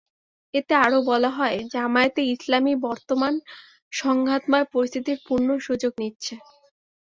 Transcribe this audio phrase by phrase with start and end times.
[0.53, 3.33] এতে আরও বলা হয়, জামায়াতে ইসলামী বর্তমান
[3.93, 6.33] সংঘাতময় পরিস্থিতির পূর্ণ সুযোগ নিচ্ছে।